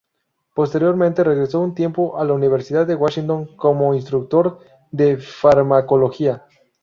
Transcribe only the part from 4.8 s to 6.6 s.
de farmacología.